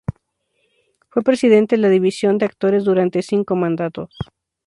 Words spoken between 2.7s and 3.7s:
durante cinco